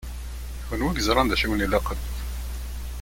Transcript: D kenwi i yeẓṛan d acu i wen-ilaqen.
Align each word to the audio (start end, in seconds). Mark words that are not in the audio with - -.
D 0.61 0.63
kenwi 0.67 0.87
i 0.93 0.97
yeẓṛan 0.97 1.27
d 1.27 1.31
acu 1.33 1.43
i 1.45 1.47
wen-ilaqen. 1.49 1.99